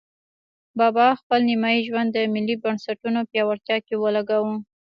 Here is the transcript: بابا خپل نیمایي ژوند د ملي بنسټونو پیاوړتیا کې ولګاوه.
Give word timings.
بابا 0.79 1.07
خپل 1.21 1.39
نیمایي 1.49 1.81
ژوند 1.87 2.09
د 2.13 2.17
ملي 2.33 2.55
بنسټونو 2.63 3.19
پیاوړتیا 3.31 3.77
کې 3.85 3.95
ولګاوه. 4.03 4.55